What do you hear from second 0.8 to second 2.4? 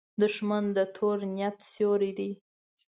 تور نیت سیوری دی